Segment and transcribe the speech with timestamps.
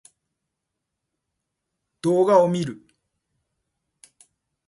[2.01, 2.81] 動画を見る